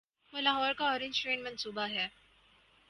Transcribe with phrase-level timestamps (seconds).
[0.33, 2.07] وہ لاہور کا orange train منصوبہ ہے۔